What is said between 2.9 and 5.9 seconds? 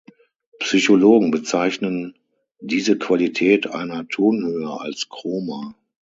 Qualität einer Tonhöhe als „Chroma“.